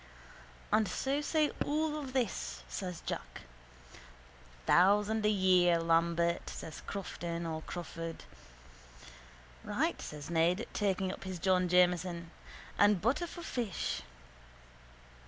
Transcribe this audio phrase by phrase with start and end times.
[0.75, 3.41] _—And so say all of us, says Jack.
[4.65, 8.23] —Thousand a year, Lambert, says Crofton or Crawford.
[9.63, 12.31] —Right, says Ned, taking up his John Jameson.
[12.79, 14.01] And butter for fish.